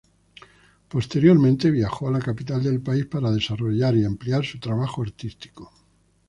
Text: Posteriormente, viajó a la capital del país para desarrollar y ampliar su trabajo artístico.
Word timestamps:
Posteriormente, 0.89 1.69
viajó 1.69 2.07
a 2.07 2.11
la 2.13 2.17
capital 2.17 2.63
del 2.63 2.81
país 2.81 3.05
para 3.05 3.29
desarrollar 3.31 3.95
y 3.95 4.03
ampliar 4.03 4.43
su 4.43 4.59
trabajo 4.59 5.03
artístico. 5.03 5.71